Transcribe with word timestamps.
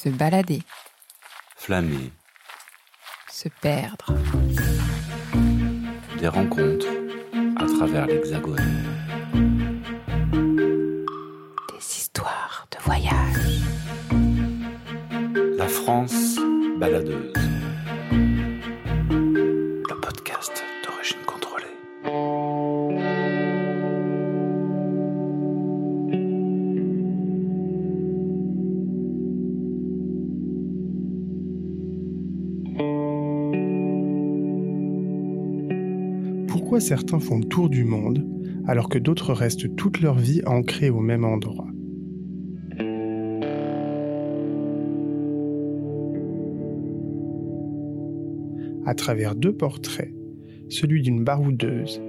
Se 0.00 0.10
balader. 0.10 0.62
Flâner. 1.56 2.12
Se 3.28 3.48
perdre. 3.48 4.14
Des 6.20 6.28
rencontres 6.28 6.86
à 7.56 7.66
travers 7.66 8.06
l'Hexagone. 8.06 8.84
Des 11.72 11.84
histoires 11.84 12.68
de 12.70 12.78
voyage. 12.84 13.60
La 15.56 15.66
France 15.66 16.36
baladeuse. 16.78 17.37
Certains 36.88 37.20
font 37.20 37.36
le 37.36 37.44
tour 37.44 37.68
du 37.68 37.84
monde 37.84 38.26
alors 38.66 38.88
que 38.88 38.98
d'autres 38.98 39.34
restent 39.34 39.76
toute 39.76 40.00
leur 40.00 40.14
vie 40.14 40.40
ancrés 40.46 40.88
au 40.88 41.00
même 41.00 41.22
endroit 41.22 41.68
À 48.86 48.94
travers 48.94 49.34
deux 49.34 49.52
portraits, 49.52 50.14
celui 50.70 51.02
d'une 51.02 51.22
baroudeuse 51.22 52.00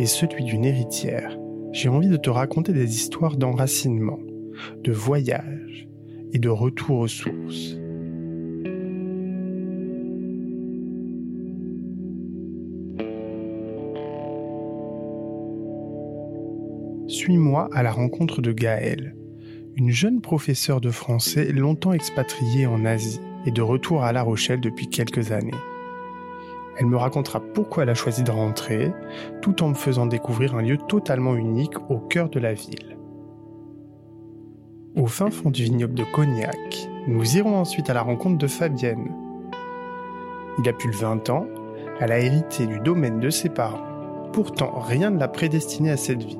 et 0.00 0.06
celui 0.06 0.42
d'une 0.42 0.64
héritière, 0.64 1.38
j'ai 1.70 1.88
envie 1.88 2.08
de 2.08 2.16
te 2.16 2.28
raconter 2.28 2.72
des 2.72 2.96
histoires 2.96 3.36
d'enracinement, 3.36 4.18
de 4.82 4.90
voyage 4.90 5.88
et 6.32 6.40
de 6.40 6.48
retour 6.48 6.98
aux 6.98 7.06
sources. 7.06 7.78
Suis-moi 17.26 17.68
à 17.72 17.82
la 17.82 17.90
rencontre 17.90 18.40
de 18.40 18.52
Gaëlle, 18.52 19.16
une 19.74 19.90
jeune 19.90 20.20
professeure 20.20 20.80
de 20.80 20.92
français 20.92 21.50
longtemps 21.50 21.92
expatriée 21.92 22.68
en 22.68 22.84
Asie 22.84 23.20
et 23.46 23.50
de 23.50 23.62
retour 23.62 24.04
à 24.04 24.12
La 24.12 24.22
Rochelle 24.22 24.60
depuis 24.60 24.86
quelques 24.88 25.32
années. 25.32 25.50
Elle 26.78 26.86
me 26.86 26.96
racontera 26.96 27.40
pourquoi 27.40 27.82
elle 27.82 27.88
a 27.88 27.94
choisi 27.94 28.22
de 28.22 28.30
rentrer, 28.30 28.92
tout 29.42 29.64
en 29.64 29.70
me 29.70 29.74
faisant 29.74 30.06
découvrir 30.06 30.54
un 30.54 30.62
lieu 30.62 30.78
totalement 30.78 31.34
unique 31.34 31.74
au 31.90 31.98
cœur 31.98 32.28
de 32.30 32.38
la 32.38 32.54
ville. 32.54 32.96
Au 34.94 35.06
fin 35.06 35.28
fond 35.32 35.50
du 35.50 35.64
vignoble 35.64 35.94
de 35.94 36.04
Cognac, 36.04 36.88
nous 37.08 37.36
irons 37.36 37.56
ensuite 37.56 37.90
à 37.90 37.94
la 37.94 38.02
rencontre 38.02 38.38
de 38.38 38.46
Fabienne. 38.46 39.10
Il 40.60 40.68
a 40.68 40.72
plus 40.72 40.92
de 40.92 40.96
20 40.96 41.28
ans, 41.30 41.46
elle 41.98 42.12
a 42.12 42.20
hérité 42.20 42.68
du 42.68 42.78
domaine 42.78 43.18
de 43.18 43.30
ses 43.30 43.48
parents. 43.48 43.82
Pourtant, 44.32 44.78
rien 44.78 45.10
ne 45.10 45.18
l'a 45.18 45.26
prédestinée 45.26 45.90
à 45.90 45.96
cette 45.96 46.22
vie. 46.22 46.38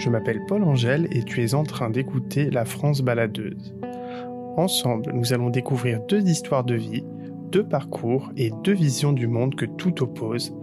Je 0.00 0.08
m'appelle 0.08 0.40
Paul 0.46 0.64
Angèle 0.64 1.08
et 1.10 1.22
tu 1.24 1.44
es 1.44 1.52
en 1.52 1.62
train 1.62 1.90
d'écouter 1.90 2.48
La 2.48 2.64
France 2.64 3.02
baladeuse. 3.02 3.74
Ensemble, 4.56 5.12
nous 5.12 5.34
allons 5.34 5.50
découvrir 5.50 6.00
deux 6.08 6.26
histoires 6.26 6.64
de 6.64 6.74
vie, 6.74 7.04
deux 7.52 7.64
parcours 7.64 8.32
et 8.34 8.50
deux 8.64 8.72
visions 8.72 9.12
du 9.12 9.26
monde 9.26 9.56
que 9.56 9.66
tout 9.66 10.02
oppose 10.02 10.56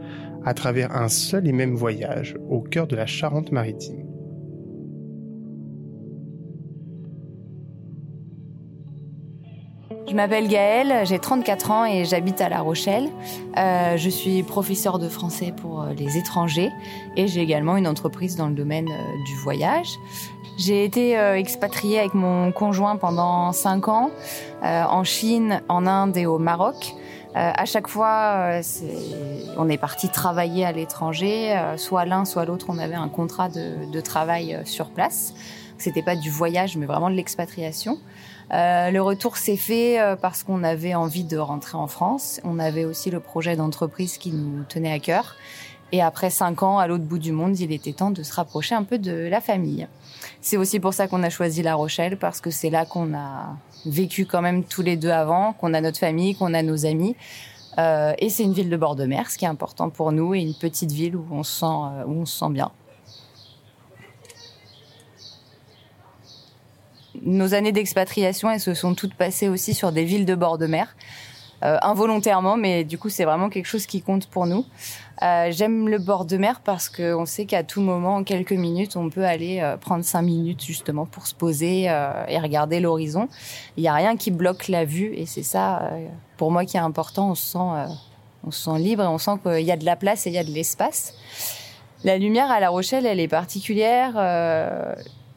à 0.43 0.55
travers 0.55 0.95
un 0.95 1.07
seul 1.07 1.47
et 1.47 1.51
même 1.51 1.75
voyage 1.75 2.35
au 2.49 2.61
cœur 2.61 2.87
de 2.87 2.95
la 2.95 3.05
Charente-Maritime. 3.05 4.06
M'appelle 10.17 10.47
Gaëlle, 10.47 11.05
j'ai 11.05 11.19
34 11.19 11.71
ans 11.71 11.85
et 11.85 12.03
j'habite 12.03 12.41
à 12.41 12.49
La 12.49 12.61
Rochelle. 12.61 13.09
Euh, 13.57 13.97
je 13.97 14.09
suis 14.09 14.41
professeure 14.43 14.97
de 14.99 15.07
français 15.09 15.53
pour 15.55 15.83
euh, 15.83 15.93
les 15.93 16.17
étrangers 16.17 16.71
et 17.15 17.27
j'ai 17.27 17.41
également 17.41 17.77
une 17.77 17.87
entreprise 17.87 18.35
dans 18.35 18.47
le 18.47 18.55
domaine 18.55 18.87
euh, 18.89 19.23
du 19.25 19.35
voyage. 19.35 19.87
J'ai 20.57 20.83
été 20.83 21.17
euh, 21.19 21.37
expatriée 21.37 21.99
avec 21.99 22.15
mon 22.15 22.51
conjoint 22.51 22.95
pendant 22.95 23.51
5 23.51 23.87
ans 23.89 24.09
euh, 24.63 24.83
en 24.85 25.03
Chine, 25.03 25.61
en 25.69 25.85
Inde 25.85 26.17
et 26.17 26.25
au 26.25 26.39
Maroc. 26.39 26.95
Euh, 27.35 27.51
à 27.55 27.65
chaque 27.65 27.87
fois, 27.87 28.63
c'est- 28.63 28.85
on 29.57 29.69
est 29.69 29.77
parti 29.77 30.09
travailler 30.09 30.65
à 30.65 30.71
l'étranger. 30.71 31.55
soit 31.77 32.05
l'un, 32.05 32.25
soit 32.25 32.45
l'autre, 32.45 32.65
on 32.69 32.79
avait 32.79 32.95
un 32.95 33.09
contrat 33.09 33.49
de, 33.49 33.91
de 33.91 34.01
travail 34.01 34.59
sur 34.65 34.89
place. 34.89 35.35
C'était 35.77 36.01
pas 36.01 36.15
du 36.15 36.31
voyage, 36.31 36.75
mais 36.75 36.87
vraiment 36.87 37.11
de 37.11 37.15
l'expatriation. 37.15 37.99
Euh, 38.53 38.91
le 38.91 39.01
retour 39.01 39.37
s'est 39.37 39.57
fait 39.57 39.99
euh, 39.99 40.15
parce 40.15 40.43
qu'on 40.43 40.63
avait 40.63 40.95
envie 40.95 41.23
de 41.23 41.37
rentrer 41.37 41.77
en 41.77 41.87
France. 41.87 42.39
On 42.43 42.59
avait 42.59 42.85
aussi 42.85 43.11
le 43.11 43.19
projet 43.19 43.55
d'entreprise 43.55 44.17
qui 44.17 44.31
nous 44.31 44.63
tenait 44.63 44.91
à 44.91 44.99
cœur. 44.99 45.35
Et 45.91 46.01
après 46.01 46.29
cinq 46.29 46.63
ans 46.63 46.79
à 46.79 46.87
l'autre 46.87 47.05
bout 47.05 47.19
du 47.19 47.31
monde, 47.31 47.59
il 47.59 47.71
était 47.71 47.93
temps 47.93 48.11
de 48.11 48.23
se 48.23 48.33
rapprocher 48.33 48.75
un 48.75 48.83
peu 48.83 48.97
de 48.97 49.27
la 49.29 49.41
famille. 49.41 49.87
C'est 50.41 50.57
aussi 50.57 50.79
pour 50.79 50.93
ça 50.93 51.07
qu'on 51.07 51.23
a 51.23 51.29
choisi 51.29 51.63
La 51.63 51.75
Rochelle 51.75 52.17
parce 52.17 52.41
que 52.41 52.51
c'est 52.51 52.69
là 52.69 52.85
qu'on 52.85 53.13
a 53.13 53.57
vécu 53.85 54.25
quand 54.25 54.41
même 54.41 54.63
tous 54.63 54.81
les 54.81 54.97
deux 54.97 55.09
avant, 55.09 55.53
qu'on 55.53 55.73
a 55.73 55.81
notre 55.81 55.99
famille, 55.99 56.35
qu'on 56.35 56.53
a 56.53 56.61
nos 56.61 56.85
amis. 56.85 57.15
Euh, 57.79 58.13
et 58.17 58.29
c'est 58.29 58.43
une 58.43 58.53
ville 58.53 58.69
de 58.69 58.77
bord 58.77 58.95
de 58.95 59.05
mer, 59.05 59.29
ce 59.29 59.37
qui 59.37 59.45
est 59.45 59.49
important 59.49 59.89
pour 59.89 60.11
nous, 60.11 60.33
et 60.33 60.41
une 60.41 60.55
petite 60.55 60.91
ville 60.91 61.15
où 61.15 61.25
on 61.31 61.43
se 61.43 61.59
sent, 61.59 61.65
euh, 61.65 62.05
où 62.05 62.21
on 62.21 62.25
se 62.25 62.37
sent 62.37 62.49
bien. 62.49 62.71
Nos 67.23 67.53
années 67.53 67.71
d'expatriation, 67.71 68.49
elles 68.49 68.59
se 68.59 68.73
sont 68.73 68.93
toutes 68.93 69.13
passées 69.13 69.49
aussi 69.49 69.73
sur 69.73 69.91
des 69.91 70.03
villes 70.03 70.25
de 70.25 70.35
bord 70.35 70.57
de 70.57 70.67
mer, 70.67 70.95
euh, 71.63 71.77
involontairement, 71.81 72.55
mais 72.55 72.83
du 72.83 72.97
coup, 72.97 73.09
c'est 73.09 73.25
vraiment 73.25 73.49
quelque 73.49 73.65
chose 73.65 73.87
qui 73.87 74.01
compte 74.01 74.27
pour 74.27 74.45
nous. 74.45 74.65
Euh, 75.23 75.47
J'aime 75.51 75.89
le 75.89 75.97
bord 75.97 76.25
de 76.25 76.37
mer 76.37 76.61
parce 76.63 76.89
qu'on 76.89 77.25
sait 77.25 77.45
qu'à 77.45 77.63
tout 77.63 77.81
moment, 77.81 78.17
en 78.17 78.23
quelques 78.23 78.51
minutes, 78.51 78.95
on 78.95 79.09
peut 79.09 79.25
aller 79.25 79.59
euh, 79.61 79.75
prendre 79.75 80.05
cinq 80.05 80.21
minutes 80.21 80.63
justement 80.63 81.07
pour 81.07 81.25
se 81.25 81.33
poser 81.33 81.83
et 81.83 82.39
regarder 82.39 82.79
l'horizon. 82.79 83.27
Il 83.75 83.81
n'y 83.81 83.89
a 83.89 83.93
rien 83.93 84.17
qui 84.17 84.29
bloque 84.29 84.67
la 84.67 84.85
vue 84.85 85.13
et 85.15 85.25
c'est 85.25 85.43
ça, 85.43 85.91
pour 86.37 86.51
moi, 86.51 86.65
qui 86.65 86.77
est 86.77 86.81
important. 86.81 87.31
On 87.31 87.35
se 87.35 87.53
sent, 87.53 87.97
on 88.43 88.51
se 88.51 88.65
sent 88.65 88.79
libre 88.79 89.03
et 89.03 89.07
on 89.07 89.17
sent 89.17 89.39
qu'il 89.43 89.65
y 89.65 89.71
a 89.71 89.77
de 89.77 89.85
la 89.85 89.95
place 89.95 90.27
et 90.27 90.29
il 90.29 90.33
y 90.33 90.39
a 90.39 90.43
de 90.43 90.51
l'espace. 90.51 91.15
La 92.03 92.19
lumière 92.19 92.51
à 92.51 92.59
La 92.59 92.69
Rochelle, 92.69 93.07
elle 93.07 93.19
est 93.19 93.27
particulière. 93.27 94.13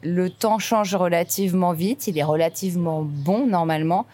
Le 0.03 0.29
temps 0.29 0.59
change 0.59 0.95
relativement 0.95 1.73
vite. 1.73 2.07
Il 2.07 2.17
est 2.17 2.23
relativement 2.23 3.03
bon 3.03 3.47
normalement. 3.47 4.05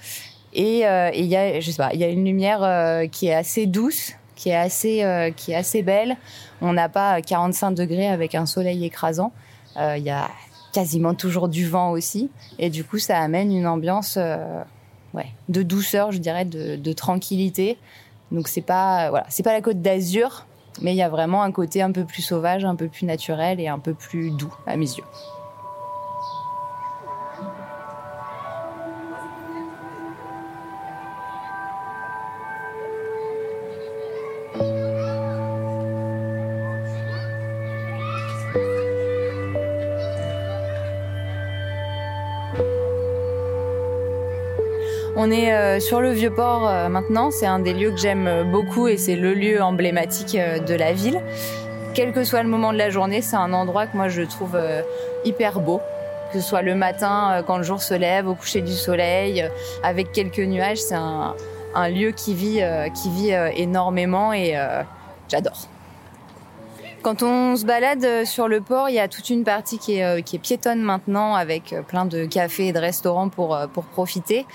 Et 0.53 0.87
euh, 0.87 1.11
il 1.13 1.25
y 1.25 1.35
a, 1.35 2.09
une 2.09 2.25
lumière 2.25 2.63
euh, 2.63 3.07
qui 3.07 3.27
est 3.27 3.33
assez 3.33 3.65
douce, 3.67 4.13
qui 4.35 4.49
est 4.49 4.55
assez, 4.55 5.03
euh, 5.03 5.31
belle. 5.83 6.17
On 6.61 6.73
n'a 6.73 6.89
pas 6.89 7.21
45 7.21 7.71
degrés 7.71 8.07
avec 8.07 8.33
un 8.35 8.45
soleil 8.45 8.85
écrasant. 8.85 9.31
Il 9.79 10.01
y 10.01 10.09
a 10.09 10.27
quasiment 10.73 11.13
toujours 11.13 11.49
du 11.49 11.67
vent 11.67 11.91
aussi. 11.91 12.31
Et 12.57 12.71
du 12.71 12.83
coup, 12.83 12.97
ça 12.97 13.19
amène 13.19 13.51
une 13.51 13.67
ambiance 13.67 14.17
ouais, 15.13 15.27
de 15.49 15.61
douceur, 15.61 16.11
je 16.11 16.17
dirais, 16.17 16.45
de, 16.45 16.75
de 16.75 16.93
tranquillité. 16.93 17.77
Donc 18.31 18.47
c'est 18.47 18.61
pas, 18.61 19.11
voilà, 19.11 19.27
c'est 19.29 19.43
pas 19.43 19.53
la 19.53 19.61
côte 19.61 19.83
d'Azur, 19.83 20.47
mais 20.81 20.93
il 20.93 20.97
y 20.97 21.03
a 21.03 21.09
vraiment 21.09 21.43
un 21.43 21.51
côté 21.51 21.83
un 21.83 21.91
peu 21.91 22.05
plus 22.05 22.23
sauvage, 22.23 22.65
un 22.65 22.75
peu 22.75 22.87
plus 22.87 23.05
naturel 23.05 23.59
et 23.59 23.67
un 23.67 23.77
peu 23.77 23.93
plus 23.93 24.31
doux 24.31 24.53
à 24.65 24.75
mes 24.77 24.89
yeux. 24.89 25.03
On 45.19 45.31
est 45.31 45.51
euh, 45.51 45.79
sur 45.79 45.99
le 45.99 46.11
vieux 46.11 46.29
port 46.29 46.67
euh, 46.67 46.89
maintenant. 46.89 47.31
C'est 47.31 47.47
un 47.47 47.57
des 47.57 47.73
lieux 47.73 47.89
que 47.89 47.97
j'aime 47.97 48.27
euh, 48.27 48.43
beaucoup 48.43 48.87
et 48.87 48.97
c'est 48.97 49.15
le 49.15 49.33
lieu 49.33 49.63
emblématique 49.63 50.37
de 50.37 50.75
la 50.75 50.93
ville. 50.93 51.19
Quel 51.95 52.13
que 52.13 52.23
soit 52.23 52.43
le 52.43 52.49
moment 52.49 52.71
de 52.71 52.77
la 52.77 52.91
journée, 52.91 53.23
c'est 53.23 53.35
un 53.35 53.51
endroit 53.51 53.87
que 53.87 53.97
moi 53.97 54.09
je 54.09 54.21
trouve 54.21 54.55
hyper 55.25 55.59
beau. 55.59 55.81
Que 56.31 56.39
ce 56.39 56.47
soit 56.47 56.61
le 56.61 56.75
matin 56.75 57.43
quand 57.47 57.57
le 57.57 57.63
jour 57.63 57.81
se 57.81 57.95
lève, 57.95 58.27
au 58.27 58.35
coucher 58.35 58.61
du 58.61 58.73
soleil, 58.73 59.49
avec 59.81 60.11
quelques 60.11 60.37
nuages, 60.37 60.77
c'est 60.77 60.93
un, 60.93 61.33
un 61.73 61.89
lieu 61.89 62.11
qui 62.11 62.35
vit, 62.35 62.61
qui 62.93 63.09
vit 63.09 63.31
énormément 63.55 64.31
et 64.31 64.55
j'adore. 65.27 65.67
Quand 67.03 67.21
on 67.21 67.55
se 67.55 67.63
balade 67.63 68.03
euh, 68.03 68.25
sur 68.25 68.47
le 68.47 68.59
port, 68.59 68.89
il 68.89 68.95
y 68.95 68.99
a 68.99 69.07
toute 69.07 69.29
une 69.29 69.43
partie 69.43 69.77
qui 69.77 69.97
est, 69.97 70.03
euh, 70.03 70.21
qui 70.21 70.35
est 70.35 70.39
piétonne 70.39 70.81
maintenant 70.81 71.35
avec 71.35 71.71
euh, 71.71 71.81
plein 71.83 72.05
de 72.05 72.25
cafés 72.25 72.67
et 72.67 72.73
de 72.73 72.79
restaurants 72.79 73.29
pour, 73.29 73.57
pour 73.71 73.83
profiter. 73.83 74.45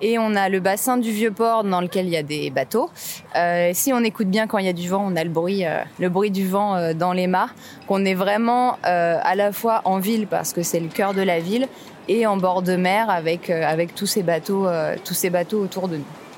Et 0.00 0.18
on 0.18 0.34
a 0.34 0.48
le 0.48 0.60
bassin 0.60 0.96
du 0.96 1.12
vieux 1.12 1.30
port 1.30 1.62
dans 1.62 1.80
lequel 1.80 2.06
il 2.06 2.12
y 2.12 2.16
a 2.16 2.22
des 2.22 2.50
bateaux. 2.50 2.90
Euh, 3.36 3.70
si 3.74 3.92
on 3.92 4.02
écoute 4.02 4.28
bien 4.28 4.46
quand 4.46 4.58
il 4.58 4.66
y 4.66 4.70
a 4.70 4.72
du 4.72 4.88
vent, 4.88 5.04
on 5.06 5.14
a 5.14 5.24
le 5.24 5.30
bruit, 5.30 5.64
le 5.98 6.08
bruit 6.08 6.30
du 6.30 6.48
vent 6.48 6.94
dans 6.94 7.12
les 7.12 7.26
mâts. 7.26 7.50
Qu'on 7.86 8.04
est 8.04 8.14
vraiment 8.14 8.78
à 8.82 9.34
la 9.34 9.52
fois 9.52 9.82
en 9.84 9.98
ville 9.98 10.26
parce 10.26 10.52
que 10.52 10.62
c'est 10.62 10.80
le 10.80 10.88
cœur 10.88 11.12
de 11.12 11.22
la 11.22 11.38
ville 11.38 11.68
et 12.08 12.26
en 12.26 12.38
bord 12.38 12.62
de 12.62 12.76
mer 12.76 13.10
avec, 13.10 13.50
avec 13.50 13.94
tous 13.94 14.06
ces 14.06 14.22
bateaux, 14.22 14.66
tous 15.04 15.14
ces 15.14 15.30
bateaux 15.30 15.60
autour 15.62 15.88
de 15.88 15.98
nous. 15.98 16.29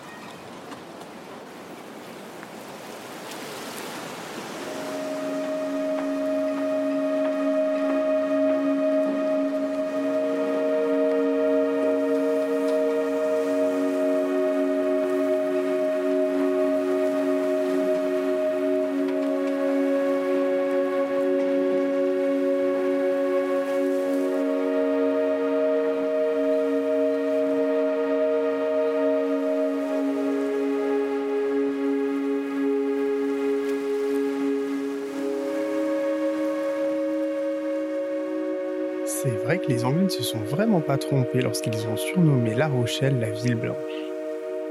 C'est 39.22 39.44
vrai 39.44 39.58
que 39.58 39.68
les 39.68 39.84
Anglais 39.84 40.02
ne 40.02 40.08
se 40.08 40.24
sont 40.24 40.40
vraiment 40.40 40.80
pas 40.80 40.98
trompés 40.98 41.42
lorsqu'ils 41.42 41.86
ont 41.86 41.96
surnommé 41.96 42.56
La 42.56 42.66
Rochelle 42.66 43.20
la 43.20 43.30
ville 43.30 43.54
blanche. 43.54 43.76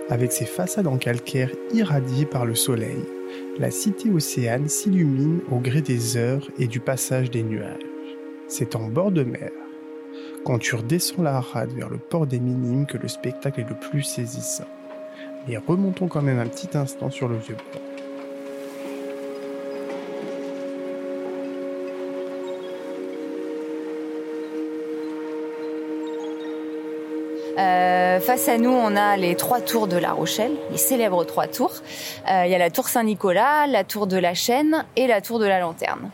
Avec 0.09 0.33
ses 0.33 0.43
façades 0.43 0.87
en 0.87 0.97
calcaire 0.97 1.51
irradiées 1.73 2.25
par 2.25 2.45
le 2.45 2.53
soleil, 2.53 2.99
la 3.59 3.71
cité 3.71 4.09
océane 4.09 4.67
s'illumine 4.67 5.39
au 5.49 5.59
gré 5.59 5.79
des 5.79 6.17
heures 6.17 6.49
et 6.59 6.67
du 6.67 6.81
passage 6.81 7.31
des 7.31 7.43
nuages. 7.43 7.79
C'est 8.49 8.75
en 8.75 8.89
bord 8.89 9.11
de 9.11 9.23
mer, 9.23 9.51
quand 10.43 10.59
tu 10.59 10.75
redescends 10.75 11.21
la 11.21 11.39
rade 11.39 11.71
vers 11.71 11.89
le 11.89 11.97
port 11.97 12.27
des 12.27 12.41
Minimes 12.41 12.87
que 12.87 12.97
le 12.97 13.07
spectacle 13.07 13.61
est 13.61 13.69
le 13.69 13.75
plus 13.75 14.03
saisissant. 14.03 14.67
Mais 15.47 15.55
remontons 15.55 16.09
quand 16.09 16.21
même 16.21 16.39
un 16.39 16.47
petit 16.47 16.77
instant 16.77 17.09
sur 17.09 17.29
le 17.29 17.37
vieux 17.37 17.55
port. 17.71 17.90
Face 28.31 28.47
à 28.47 28.57
nous, 28.57 28.71
on 28.71 28.95
a 28.95 29.17
les 29.17 29.35
trois 29.35 29.59
tours 29.59 29.87
de 29.87 29.97
La 29.97 30.13
Rochelle, 30.13 30.53
les 30.71 30.77
célèbres 30.77 31.25
trois 31.25 31.47
tours. 31.47 31.73
Euh, 32.29 32.43
il 32.45 32.51
y 32.51 32.55
a 32.55 32.57
la 32.57 32.69
tour 32.69 32.87
Saint-Nicolas, 32.87 33.67
la 33.67 33.83
tour 33.83 34.07
de 34.07 34.15
la 34.15 34.33
Chaîne 34.33 34.85
et 34.95 35.05
la 35.05 35.19
tour 35.19 35.37
de 35.37 35.45
la 35.45 35.59
Lanterne. 35.59 36.09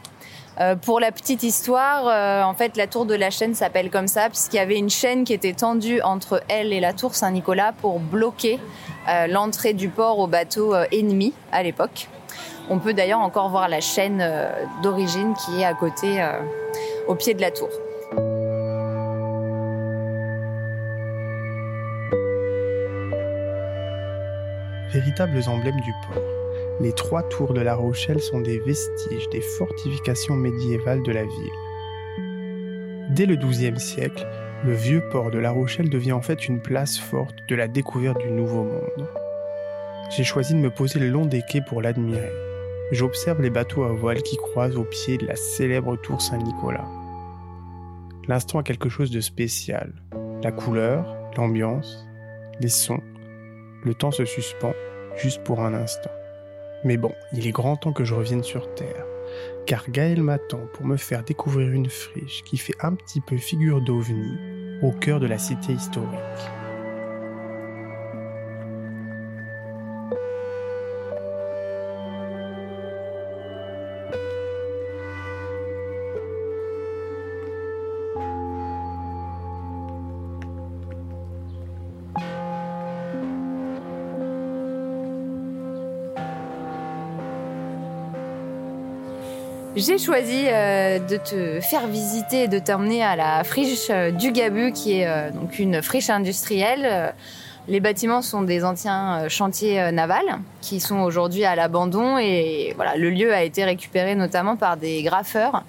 Euh, 0.60 0.76
pour 0.76 1.00
la 1.00 1.12
petite 1.12 1.44
histoire, 1.44 2.08
euh, 2.08 2.42
en 2.42 2.56
fait, 2.56 2.76
la 2.76 2.88
tour 2.88 3.06
de 3.06 3.14
la 3.14 3.30
chaîne 3.30 3.54
s'appelle 3.54 3.92
comme 3.92 4.08
ça 4.08 4.30
puisqu'il 4.30 4.56
y 4.56 4.60
avait 4.60 4.80
une 4.80 4.90
chaîne 4.90 5.26
qui 5.26 5.34
était 5.34 5.54
tendue 5.54 6.02
entre 6.02 6.42
elle 6.50 6.74
et 6.74 6.80
la 6.80 6.92
tour 6.92 7.14
Saint-Nicolas 7.14 7.72
pour 7.72 8.00
bloquer 8.00 8.60
l'entrée 9.30 9.74
du 9.74 9.88
port 9.88 10.18
aux 10.18 10.26
bateaux 10.26 10.74
ennemis 10.92 11.36
à 11.52 11.62
l'époque. 11.62 12.10
On 12.68 12.80
peut 12.80 12.96
d'ailleurs 12.96 13.20
encore 13.20 13.50
voir 13.50 13.70
la 13.70 13.80
chaîne 13.80 14.28
d'origine 14.82 15.36
qui 15.46 15.62
est 15.62 15.66
à 15.66 15.76
côté, 15.76 16.26
au 17.08 17.14
pied 17.14 17.36
de 17.36 17.42
la 17.42 17.52
tour. 17.52 17.70
Véritables 25.18 25.50
emblèmes 25.50 25.82
du 25.82 25.94
port, 26.08 26.22
les 26.80 26.94
trois 26.94 27.24
tours 27.24 27.54
de 27.54 27.62
La 27.62 27.74
Rochelle 27.74 28.20
sont 28.20 28.40
des 28.40 28.60
vestiges 28.60 29.28
des 29.30 29.42
fortifications 29.42 30.36
médiévales 30.36 31.02
de 31.02 31.12
la 31.12 31.24
ville. 31.24 33.10
Dès 33.10 33.26
le 33.26 33.36
XIIe 33.36 33.80
siècle, 33.80 34.28
le 34.64 34.74
vieux 34.74 35.02
port 35.10 35.32
de 35.32 35.40
La 35.40 35.50
Rochelle 35.50 35.90
devient 35.90 36.12
en 36.12 36.22
fait 36.22 36.48
une 36.48 36.62
place 36.62 37.00
forte 37.00 37.36
de 37.50 37.56
la 37.56 37.68
découverte 37.68 38.20
du 38.20 38.30
Nouveau 38.30 38.64
Monde. 38.64 39.08
J'ai 40.16 40.24
choisi 40.24 40.54
de 40.54 40.60
me 40.60 40.70
poser 40.70 41.00
le 41.00 41.10
long 41.10 41.26
des 41.26 41.42
quais 41.42 41.62
pour 41.68 41.82
l'admirer. 41.82 42.32
J'observe 42.92 43.42
les 43.42 43.50
bateaux 43.50 43.86
à 43.86 43.94
voile 43.94 44.22
qui 44.22 44.38
croisent 44.38 44.78
au 44.78 44.84
pied 44.84 45.18
de 45.18 45.26
la 45.26 45.36
célèbre 45.36 45.96
tour 45.96 46.22
Saint-Nicolas. 46.22 46.86
L'instant 48.28 48.60
a 48.60 48.64
quelque 48.64 48.90
chose 48.90 49.10
de 49.10 49.22
spécial. 49.22 49.94
La 50.44 50.52
couleur, 50.52 51.08
l'ambiance, 51.36 52.06
les 52.60 52.70
sons, 52.70 53.02
le 53.84 53.96
temps 53.96 54.12
se 54.12 54.26
suspend 54.26 54.74
juste 55.18 55.44
pour 55.44 55.62
un 55.62 55.74
instant. 55.74 56.12
Mais 56.84 56.98
bon, 56.98 57.12
il 57.34 57.48
est 57.48 57.52
grand 57.52 57.76
temps 57.76 57.94
que 57.94 58.06
je 58.06 58.14
revienne 58.14 58.44
sur 58.44 58.74
Terre, 58.76 59.06
car 59.66 59.90
Gaël 59.90 60.22
m'attend 60.22 60.62
pour 60.74 60.86
me 60.86 60.98
faire 60.98 61.24
découvrir 61.24 61.72
une 61.72 61.90
friche 61.90 62.44
qui 62.44 62.58
fait 62.58 62.76
un 62.82 62.94
petit 62.94 63.22
peu 63.22 63.38
figure 63.38 63.82
d'ovni 63.82 64.38
au 64.82 64.92
cœur 64.92 65.20
de 65.20 65.28
la 65.28 65.38
cité 65.38 65.74
historique. 65.74 66.20
J'ai 89.78 90.00
choisi 90.00 90.46
euh, 90.48 90.98
de 90.98 91.18
te 91.18 91.62
faire 91.62 91.86
visiter 91.86 92.46
et 92.46 92.48
de 92.48 92.58
t'emmener 92.58 93.04
à 93.04 93.16
la 93.16 93.44
friche 93.44 93.92
euh, 93.92 94.10
du 94.10 94.32
Gabu, 94.32 94.72
qui 94.72 94.94
est 94.94 95.08
euh, 95.08 95.30
donc 95.30 95.60
une 95.60 95.84
friche 95.84 96.10
industrielle. 96.10 97.14
Les 97.68 97.80
bâtiments 97.80 98.24
sont 98.24 98.42
des 98.42 98.66
anciens 98.66 99.30
chantiers 99.30 99.92
navals 99.92 100.40
qui 100.62 100.80
sont 100.80 101.02
aujourd'hui 101.02 101.46
à 101.46 101.56
l'abandon 101.56 102.18
et 102.18 102.74
voilà, 102.76 102.96
le 102.96 103.12
lieu 103.12 103.32
a 103.32 103.44
été 103.44 103.66
récupéré 103.66 104.16
notamment 104.16 104.56
par 104.56 104.78
des 104.78 105.04
graffeurs 105.04 105.66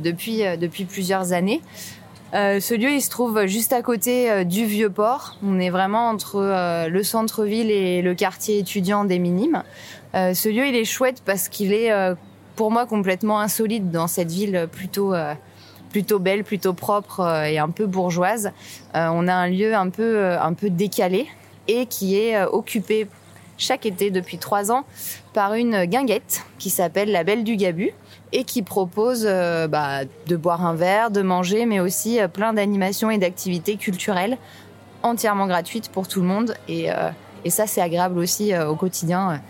depuis, 0.00 0.42
depuis 0.58 0.86
plusieurs 0.86 1.34
années. 1.34 1.60
ce 2.32 2.74
lieu, 2.74 2.90
il 2.92 3.02
se 3.02 3.10
trouve 3.10 3.44
juste 3.44 3.74
à 3.74 3.82
côté 3.82 4.46
du 4.46 4.64
vieux 4.64 4.88
port. 4.88 5.36
On 5.46 5.60
est 5.60 5.68
vraiment 5.68 6.08
entre 6.08 6.88
le 6.88 7.02
centre-ville 7.02 7.70
et 7.70 8.00
le 8.00 8.14
quartier 8.14 8.60
étudiant 8.60 9.04
des 9.04 9.18
Minimes. 9.18 9.64
ce 10.14 10.48
lieu, 10.48 10.66
il 10.66 10.76
est 10.76 10.86
chouette 10.86 11.20
parce 11.26 11.50
qu'il 11.50 11.74
est 11.74 11.92
pour 12.58 12.72
moi 12.72 12.86
complètement 12.86 13.38
insolite 13.38 13.92
dans 13.92 14.08
cette 14.08 14.32
ville 14.32 14.68
plutôt 14.72 15.14
euh, 15.14 15.34
plutôt 15.90 16.18
belle, 16.18 16.42
plutôt 16.42 16.72
propre 16.72 17.20
euh, 17.20 17.44
et 17.44 17.56
un 17.56 17.68
peu 17.68 17.86
bourgeoise. 17.86 18.50
Euh, 18.96 19.08
on 19.12 19.28
a 19.28 19.32
un 19.32 19.46
lieu 19.46 19.76
un 19.76 19.90
peu 19.90 20.36
un 20.36 20.52
peu 20.54 20.68
décalé 20.68 21.28
et 21.68 21.86
qui 21.86 22.18
est 22.18 22.42
occupé 22.46 23.06
chaque 23.58 23.86
été 23.86 24.10
depuis 24.10 24.38
trois 24.38 24.72
ans 24.72 24.82
par 25.34 25.54
une 25.54 25.84
guinguette 25.84 26.42
qui 26.58 26.68
s'appelle 26.68 27.12
la 27.12 27.22
Belle 27.22 27.44
du 27.44 27.54
Gabu 27.54 27.92
et 28.32 28.42
qui 28.42 28.62
propose 28.62 29.24
bah, 29.24 30.00
de 30.26 30.36
boire 30.36 30.66
un 30.66 30.74
verre, 30.74 31.12
de 31.12 31.22
manger, 31.22 31.64
mais 31.64 31.78
aussi 31.78 32.18
plein 32.32 32.52
d'animations 32.52 33.10
et 33.10 33.18
d'activités 33.18 33.76
culturelles 33.76 34.36
entièrement 35.04 35.46
gratuites 35.46 35.90
pour 35.90 36.08
tout 36.08 36.20
le 36.20 36.26
monde. 36.26 36.54
Et, 36.68 36.88
et 37.44 37.50
ça, 37.50 37.66
c'est 37.66 37.82
agréable 37.82 38.18
aussi 38.18 38.56
au 38.56 38.74
quotidien 38.74 39.42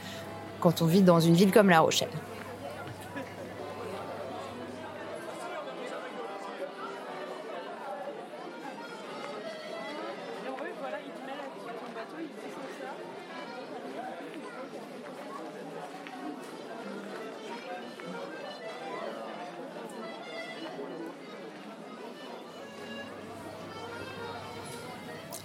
quand 0.61 0.83
on 0.83 0.87
vit 0.87 1.03
dans 1.03 1.21
une 1.21 1.35
ville 1.35 1.53
comme 1.53 1.71
La 1.71 1.81
Rochelle. 1.81 2.09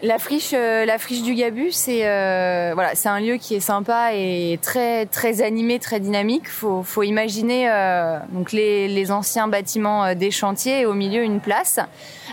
La 0.05 0.19
friche, 0.19 0.51
euh, 0.53 0.83
la 0.83 0.97
friche 0.97 1.21
du 1.21 1.33
Gabu, 1.33 1.71
c'est 1.71 2.05
euh, 2.05 2.71
voilà, 2.73 2.93
c'est 2.93 3.07
un 3.07 3.21
lieu 3.21 3.37
qui 3.37 3.55
est 3.55 3.61
sympa 3.61 4.13
et 4.13 4.59
très 4.61 5.05
très 5.05 5.41
animé, 5.41 5.79
très 5.79 6.01
dynamique. 6.01 6.49
Faut 6.49 6.83
faut 6.83 7.03
imaginer 7.03 7.69
euh, 7.71 8.19
donc 8.27 8.51
les, 8.51 9.11
anciens 9.13 9.47
bâtiments 9.47 10.03
euh, 10.03 10.13
des 10.13 10.29
chantiers 10.29 10.81
et 10.81 10.85
au 10.85 10.93
milieu 10.93 11.23
une 11.23 11.39
place 11.39 11.79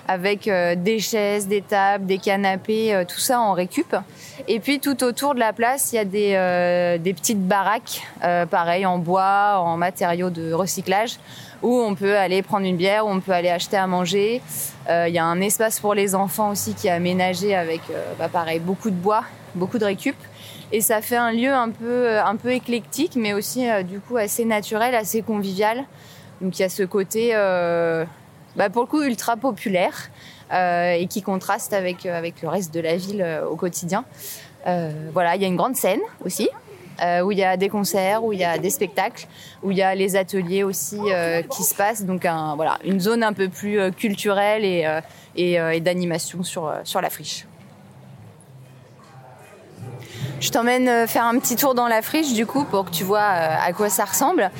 avec 0.09 0.51
des 0.51 0.99
chaises, 0.99 1.47
des 1.47 1.63
tables, 1.63 2.07
des 2.07 2.19
canapés, 2.19 3.05
tout 3.07 3.21
ça 3.21 3.39
en 3.39 3.53
récup. 3.53 3.95
Et 4.49 4.59
puis 4.59 4.81
tout 4.81 5.05
autour 5.05 5.35
de 5.35 5.39
la 5.39 5.53
place, 5.53 5.93
il 5.93 5.97
y 5.97 5.99
a 5.99 6.05
des 6.05 6.99
des 6.99 7.15
petites 7.15 7.47
baraques, 7.47 8.03
pareil 8.51 8.87
en 8.87 8.99
bois, 8.99 9.59
en 9.61 9.77
matériaux 9.77 10.31
de 10.31 10.53
recyclage, 10.53 11.19
où 11.63 11.81
on 11.81 11.95
peut 11.95 12.17
aller 12.17 12.43
prendre 12.43 12.67
une 12.67 12.77
bière, 12.77 13.07
où 13.07 13.11
on 13.11 13.21
peut 13.21 13.33
aller 13.33 13.51
acheter 13.51 13.77
à 13.77 13.87
manger. 13.87 14.41
Euh, 14.89 15.09
Il 15.09 15.15
y 15.15 15.19
a 15.19 15.25
un 15.25 15.41
espace 15.41 15.81
pour 15.81 15.95
les 15.95 16.15
enfants 16.15 16.51
aussi 16.51 16.75
qui 16.75 16.89
est 16.89 16.91
aménagé 16.91 17.55
avec, 17.55 17.81
euh, 17.91 18.13
bah, 18.19 18.29
pareil, 18.29 18.61
beaucoup 18.61 18.91
de 18.91 18.97
bois, 18.97 19.25
beaucoup 19.55 19.79
de 19.79 19.85
récup. 19.85 20.17
Et 20.73 20.81
ça 20.81 21.03
fait 21.03 21.17
un 21.17 21.33
lieu 21.33 21.53
un 21.53 21.71
peu, 21.71 21.85
euh, 22.09 22.25
un 22.25 22.37
peu 22.37 22.53
éclectique, 22.53 23.15
mais 23.17 23.33
aussi 23.33 23.69
euh, 23.69 23.83
du 23.83 24.01
coup 24.01 24.17
assez 24.17 24.45
naturel, 24.45 24.95
assez 24.95 25.21
convivial. 25.23 25.85
Donc 26.41 26.59
il 26.59 26.63
y 26.63 26.65
a 26.65 26.69
ce 26.69 26.85
côté, 26.85 27.31
euh, 27.35 28.05
bah, 28.57 28.71
pour 28.71 28.83
le 28.83 28.87
coup, 28.87 29.03
ultra 29.03 29.37
populaire 29.37 30.11
euh, 30.53 30.93
et 30.93 31.07
qui 31.07 31.23
contraste 31.23 31.73
avec, 31.73 32.07
euh, 32.07 32.17
avec 32.17 32.41
le 32.43 32.49
reste 32.49 32.73
de 32.73 32.81
la 32.81 32.97
ville 32.97 33.23
euh, 33.23 33.45
au 33.47 33.57
quotidien. 33.57 34.05
Euh, 34.67 34.91
voilà, 35.13 35.37
il 35.37 35.43
y 35.43 35.45
a 35.45 35.49
une 35.49 35.57
grande 35.57 35.77
scène 35.77 36.01
aussi. 36.25 36.49
Euh, 37.03 37.23
où 37.23 37.33
il 37.33 37.39
y 37.39 37.45
a 37.45 37.57
des 37.57 37.69
concerts, 37.69 38.25
où 38.25 38.33
il 38.33 38.39
y 38.39 38.45
a 38.45 38.59
des 38.59 38.71
spectacles, 38.71 39.27
où 39.63 39.71
il 39.71 39.77
y 39.77 39.83
a 39.83 39.95
les 39.95 40.17
ateliers 40.17 40.63
aussi 40.65 40.99
euh, 40.99 41.43
qui 41.43 41.63
se 41.63 41.75
passent. 41.75 42.05
Donc 42.05 42.23
voilà, 42.57 42.79
une 42.85 43.01
zone 43.01 43.23
un 43.23 43.33
peu 43.33 43.49
plus 43.49 43.79
euh, 43.79 43.91
culturelle 43.91 44.65
et, 44.65 44.87
et, 45.37 45.55
et 45.55 45.81
d'animation 45.81 46.43
sur, 46.43 46.73
sur 46.85 47.01
la 47.01 47.11
friche. 47.11 47.47
Je 50.41 50.49
t'emmène 50.49 50.89
euh, 50.89 51.07
faire 51.07 51.27
un 51.27 51.39
petit 51.39 51.55
tour 51.55 51.75
dans 51.75 51.87
la 51.87 52.01
friche 52.01 52.33
du 52.33 52.47
coup 52.47 52.65
pour 52.65 52.87
que 52.87 52.91
tu 52.91 53.05
vois 53.05 53.19
euh, 53.19 53.55
à 53.63 53.73
quoi 53.75 53.91
ça 53.91 54.07
ressemble. 54.07 54.51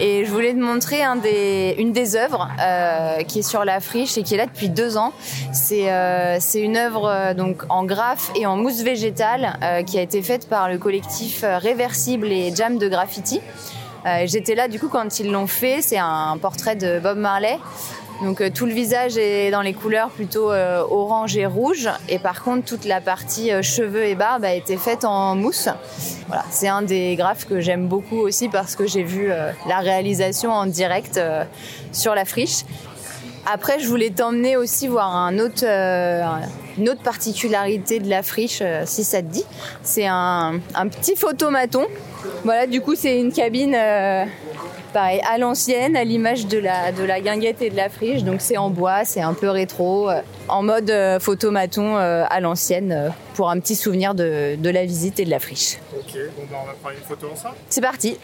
Et 0.00 0.24
je 0.24 0.30
voulais 0.32 0.52
te 0.52 0.58
montrer 0.58 1.02
un 1.04 1.14
des, 1.14 1.76
une 1.78 1.92
des 1.92 2.16
œuvres 2.16 2.48
euh, 2.60 3.22
qui 3.22 3.38
est 3.38 3.48
sur 3.48 3.64
la 3.64 3.78
friche 3.78 4.18
et 4.18 4.24
qui 4.24 4.34
est 4.34 4.36
là 4.36 4.46
depuis 4.46 4.68
deux 4.68 4.96
ans. 4.96 5.12
C'est 5.52 5.92
euh, 5.92 6.38
une 6.54 6.76
œuvre 6.76 7.08
euh, 7.08 7.34
donc 7.34 7.62
en 7.68 7.84
graphe 7.84 8.32
et 8.34 8.46
en 8.46 8.56
mousse 8.56 8.82
végétale 8.82 9.58
euh, 9.62 9.82
qui 9.84 9.96
a 9.96 10.02
été 10.02 10.22
faite 10.22 10.48
par 10.48 10.68
le 10.68 10.76
collectif 10.76 11.44
Réversible 11.44 12.32
et 12.32 12.52
Jam 12.54 12.78
de 12.78 12.88
Graffiti. 12.88 13.40
J'étais 14.24 14.54
là 14.54 14.68
du 14.68 14.80
coup 14.80 14.88
quand 14.88 15.20
ils 15.20 15.30
l'ont 15.30 15.46
fait. 15.46 15.82
C'est 15.82 15.98
un 15.98 16.38
portrait 16.40 16.76
de 16.76 16.98
Bob 16.98 17.18
Marley. 17.18 17.58
Donc 18.22 18.40
euh, 18.40 18.50
tout 18.52 18.66
le 18.66 18.72
visage 18.72 19.16
est 19.16 19.50
dans 19.50 19.62
les 19.62 19.74
couleurs 19.74 20.10
plutôt 20.10 20.50
euh, 20.50 20.82
orange 20.90 21.36
et 21.36 21.46
rouge, 21.46 21.88
et 22.08 22.18
par 22.18 22.42
contre 22.42 22.64
toute 22.64 22.84
la 22.84 23.00
partie 23.00 23.52
euh, 23.52 23.62
cheveux 23.62 24.04
et 24.04 24.16
barbe 24.16 24.44
a 24.44 24.54
été 24.54 24.76
faite 24.76 25.04
en 25.04 25.36
mousse. 25.36 25.68
Voilà, 26.26 26.44
c'est 26.50 26.68
un 26.68 26.82
des 26.82 27.14
graphes 27.14 27.46
que 27.46 27.60
j'aime 27.60 27.86
beaucoup 27.86 28.18
aussi 28.18 28.48
parce 28.48 28.74
que 28.74 28.86
j'ai 28.86 29.02
vu 29.02 29.28
la 29.66 29.78
réalisation 29.78 30.50
en 30.52 30.66
direct 30.66 31.18
sur 31.90 32.14
la 32.14 32.26
friche. 32.26 32.64
Après, 33.50 33.78
je 33.78 33.88
voulais 33.88 34.10
t'emmener 34.10 34.58
aussi 34.58 34.88
voir 34.88 35.16
un 35.16 35.38
autre, 35.38 35.64
une 35.64 36.88
autre 36.90 37.00
particularité 37.02 37.98
de 37.98 38.10
la 38.10 38.22
friche, 38.22 38.62
si 38.84 39.04
ça 39.04 39.22
te 39.22 39.28
dit. 39.28 39.44
C'est 39.82 40.06
un, 40.06 40.60
petit 40.90 41.16
photomaton. 41.16 41.86
Voilà, 42.44 42.66
du 42.66 42.82
coup, 42.82 42.94
c'est 42.94 43.18
une 43.18 43.32
cabine 43.32 43.74
pareil, 44.92 45.20
à 45.30 45.38
l'ancienne, 45.38 45.96
à 45.96 46.04
l'image 46.04 46.46
de 46.46 46.58
la, 46.58 46.92
de 46.92 47.04
la 47.04 47.20
guinguette 47.20 47.62
et 47.62 47.70
de 47.70 47.76
la 47.76 47.88
friche. 47.88 48.22
Donc, 48.22 48.40
c'est 48.40 48.56
en 48.56 48.70
bois, 48.70 49.04
c'est 49.04 49.20
un 49.20 49.34
peu 49.34 49.48
rétro, 49.48 50.10
euh, 50.10 50.20
en 50.48 50.62
mode 50.62 50.90
euh, 50.90 51.20
photomaton 51.20 51.96
euh, 51.96 52.24
à 52.28 52.40
l'ancienne, 52.40 53.12
pour 53.34 53.50
un 53.50 53.60
petit 53.60 53.76
souvenir 53.76 54.14
de, 54.14 54.56
de 54.56 54.70
la 54.70 54.84
visite 54.84 55.20
et 55.20 55.24
de 55.24 55.30
la 55.30 55.38
friche. 55.38 55.78
Ok, 55.96 56.18
bon 56.36 56.42
bah 56.50 56.58
on 56.62 56.66
va 56.66 56.72
prendre 56.72 56.96
une 56.96 57.04
photo 57.04 57.28
ensemble. 57.32 57.54
C'est 57.68 57.80
parti. 57.80 58.18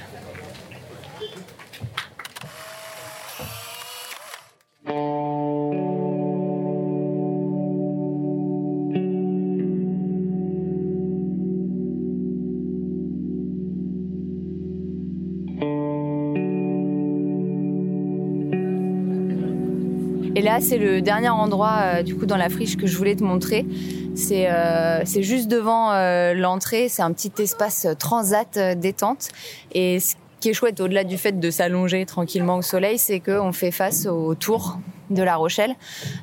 C'est 20.61 20.79
le 20.79 21.01
dernier 21.01 21.29
endroit 21.29 21.79
euh, 21.81 22.03
du 22.03 22.17
coup 22.17 22.27
dans 22.27 22.37
la 22.37 22.49
friche 22.49 22.77
que 22.77 22.87
je 22.87 22.97
voulais 22.97 23.17
te 23.17 23.25
montrer. 23.25 23.67
C'est 24.15 24.51
euh, 24.51 25.05
juste 25.05 25.49
devant 25.49 25.93
euh, 25.93 26.35
l'entrée. 26.35 26.89
C'est 26.89 27.03
un 27.03 27.13
petit 27.13 27.33
espace 27.39 27.87
transat 27.99 28.59
détente. 28.79 29.29
Et 29.73 30.01
ce 30.01 30.15
qui 30.41 30.51
est 30.51 30.55
chouette, 30.55 30.81
au-delà 30.81 31.05
du 31.05 31.19
fait 31.19 31.39
de 31.39 31.51
s'allonger 31.51 32.07
tranquillement 32.07 32.57
au 32.57 32.63
soleil, 32.63 32.99
c'est 32.99 33.21
qu'on 33.21 33.53
fait 33.53 33.71
face 33.71 34.07
au 34.07 34.35
tour 34.35 34.79
de 35.11 35.23
La 35.23 35.37
Rochelle. 35.37 35.75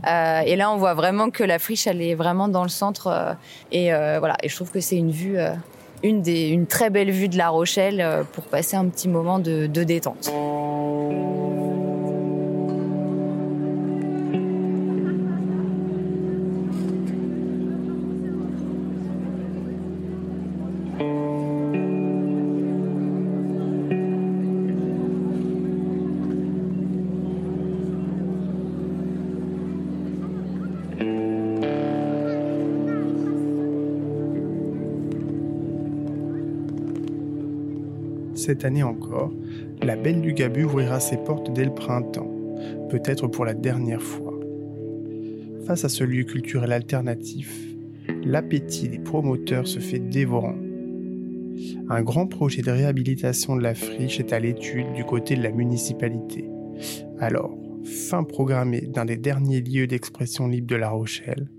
Et 0.06 0.56
là, 0.56 0.72
on 0.72 0.78
voit 0.78 0.94
vraiment 0.94 1.30
que 1.30 1.44
la 1.44 1.60
friche, 1.60 1.88
est 1.88 2.16
vraiment 2.16 2.48
dans 2.48 2.64
le 2.64 2.70
centre. 2.70 3.36
et 3.72 3.90
voilà. 3.92 4.38
Et 4.44 4.50
je 4.50 4.56
trouve 4.56 4.72
que 4.72 4.80
c'est 4.80 4.98
une 4.98 5.12
vue, 5.12 5.38
une 6.04 6.66
très 6.68 6.90
belle 6.90 7.12
vue 7.12 7.30
de 7.30 7.38
La 7.38 7.50
Rochelle 7.50 8.26
pour 8.34 8.46
passer 8.46 8.76
un 8.76 8.86
petit 8.86 9.10
moment 9.10 9.40
de 9.40 9.84
détente. 9.84 10.32
Cette 38.44 38.66
année 38.66 38.82
encore, 38.82 39.32
la 39.84 39.96
Belle 39.96 40.20
du 40.20 40.34
Gabu 40.34 40.64
ouvrira 40.64 41.00
ses 41.00 41.18
portes 41.18 41.54
dès 41.54 41.64
le 41.64 41.76
printemps, 41.76 42.34
peut-être 42.90 43.28
pour 43.28 43.46
la 43.46 43.54
dernière 43.54 44.02
fois. 44.02 44.34
Face 45.68 45.86
à 45.86 45.90
ce 45.90 46.04
lieu 46.04 46.24
culturel 46.24 46.72
alternatif, 46.72 47.56
l'appétit 48.24 48.90
des 48.90 48.98
promoteurs 48.98 49.68
se 49.68 49.78
fait 49.78 50.00
dévorant. 50.00 50.58
Un 51.88 52.02
grand 52.02 52.26
projet 52.26 52.64
de 52.64 52.72
réhabilitation 52.72 53.56
de 53.56 53.62
la 53.62 53.76
friche 53.76 54.20
est 54.20 54.34
à 54.34 54.40
l'étude 54.40 54.92
du 54.94 55.06
côté 55.06 55.36
de 55.36 55.44
la 55.44 55.52
municipalité. 55.52 56.50
Alors, 57.20 57.56
fin 57.84 58.24
programmée 58.24 58.82
d'un 58.82 59.06
des 59.06 59.18
derniers 59.18 59.62
lieux 59.62 59.86
d'expression 59.86 60.48
libre 60.48 60.66
de 60.66 60.78
La 60.78 60.90
Rochelle, 60.90 61.52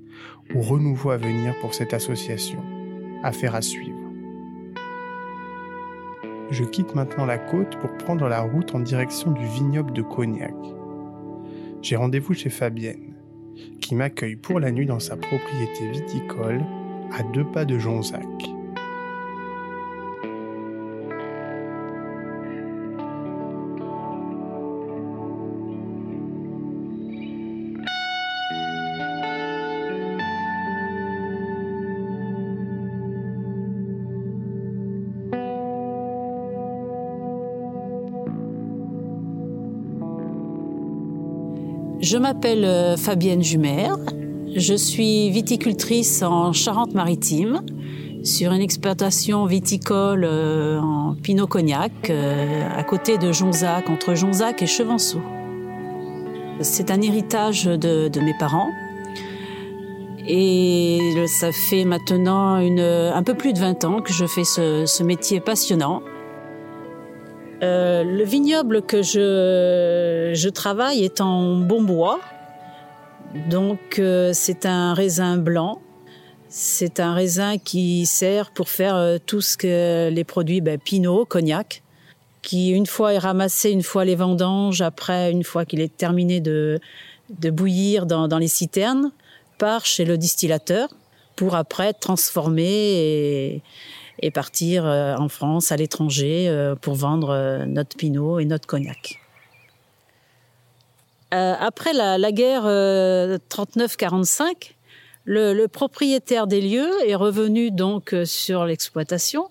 ou 0.53 0.61
renouveau 0.61 1.11
à 1.11 1.17
venir 1.17 1.55
pour 1.61 1.75
cette 1.75 1.95
association. 1.95 2.59
Affaire 3.23 3.55
à 3.55 3.63
suivre. 3.63 3.92
Je 6.53 6.65
quitte 6.65 6.95
maintenant 6.95 7.25
la 7.25 7.39
côte 7.39 7.79
pour 7.79 7.97
prendre 7.97 8.29
la 8.29 8.43
route 8.43 8.75
en 8.75 8.81
direction 8.81 9.31
du 9.31 9.47
vignoble 9.47 9.95
de 9.95 10.03
Cognac. 10.03 10.55
J'ai 11.81 11.97
rendez-vous 11.97 12.35
chez 12.35 12.51
Fabienne, 12.51 13.15
qui 13.81 13.95
m'accueille 13.95 14.37
pour 14.37 14.61
la 14.61 14.71
nuit 14.71 14.85
dans 14.85 15.01
sa 15.01 15.17
propriété 15.17 15.91
viticole 15.91 16.61
à 17.11 17.23
deux 17.33 17.47
pas 17.47 17.65
de 17.65 17.79
Jonzac. 17.79 18.27
Je 42.03 42.17
m'appelle 42.17 42.65
euh, 42.65 42.97
Fabienne 42.97 43.45
Jumer. 43.45 43.91
Je 44.57 44.75
suis 44.75 45.31
viticultrice 45.31 46.25
en 46.25 46.53
Charente-Maritime 46.53 47.63
sur 48.25 48.53
une 48.53 48.61
exploitation 48.61 49.47
viticole 49.47 50.25
euh, 50.25 50.81
en 50.81 51.15
Pinot-Cognac 51.15 52.11
euh, 52.11 52.69
à 52.77 52.83
côté 52.83 53.19
de 53.19 53.31
Jonzac, 53.31 53.89
entre 53.89 54.17
Jonzac 54.17 54.63
et 54.63 54.67
Chevanceau. 54.67 55.21
C'est 56.61 56.91
un 56.91 57.01
héritage 57.01 57.67
de, 57.67 58.21
mes 58.21 58.35
parents. 58.37 58.71
Et 60.27 60.99
ça 61.29 61.53
fait 61.53 61.85
maintenant 61.85 62.55
un 62.55 63.23
peu 63.23 63.35
plus 63.35 63.53
de 63.53 63.61
20 63.61 63.85
ans 63.85 64.01
que 64.01 64.13
je 64.13 64.27
fais 64.27 64.45
ce 64.45 65.03
métier 65.03 65.41
passionnant. 65.41 66.03
Euh, 67.63 68.03
le 68.03 68.25
vignoble 68.25 68.83
que 68.83 69.03
je, 69.03 70.33
je 70.35 70.49
travaille 70.49 71.05
est 71.05 71.21
en 71.21 71.57
bon 71.57 71.83
bois. 71.83 72.21
Donc 73.49 73.99
euh, 73.99 74.33
c'est 74.35 74.67
un 74.67 74.95
raisin 74.95 75.37
blanc. 75.37 75.81
C'est 76.49 77.01
un 77.01 77.15
raisin 77.15 77.57
qui 77.59 78.05
sert 78.05 78.51
pour 78.51 78.69
faire 78.69 78.97
euh, 78.97 79.19
tout 79.25 79.41
ce 79.41 79.57
que 79.57 80.11
les 80.11 80.25
produits 80.25 80.61
ben, 80.61 80.79
pinot, 80.79 81.25
cognac, 81.25 81.83
qui 82.43 82.71
une 82.71 82.87
fois 82.87 83.15
est 83.15 83.19
ramassé, 83.19 83.71
une 83.71 83.83
fois 83.83 84.05
les 84.05 84.17
vendanges, 84.17 84.83
après 84.83 85.31
une 85.31 85.45
fois 85.45 85.65
qu'il 85.65 85.81
est 85.81 85.97
terminé 85.97 86.41
de, 86.41 86.81
de 87.31 87.51
bouillir 87.51 88.07
dans, 88.07 88.29
dans 88.29 88.39
les 88.39 88.49
citernes, 88.49 89.13
part 89.59 89.87
chez 89.87 90.05
le 90.05 90.19
distillateur 90.19 90.89
pour 91.37 91.55
après 91.55 91.89
être 91.89 92.01
transformé 92.01 92.65
et, 92.65 93.63
et 94.23 94.31
partir 94.31 94.87
euh, 94.87 95.17
en 95.17 95.29
France, 95.29 95.73
à 95.73 95.77
l'étranger, 95.77 96.49
euh, 96.49 96.77
pour 96.77 96.95
vendre 96.95 97.31
euh, 97.31 97.67
notre 97.67 97.97
pinot 97.97 98.39
et 98.39 98.45
notre 98.45 98.67
cognac. 98.67 99.19
après 101.33 101.93
la, 101.93 102.33
guerre 102.33 102.65
39-45, 102.65 104.75
le, 105.25 105.67
propriétaire 105.67 106.47
des 106.47 106.61
lieux 106.61 106.91
est 107.07 107.15
revenu 107.15 107.71
donc 107.71 108.15
sur 108.25 108.65
l'exploitation. 108.65 109.49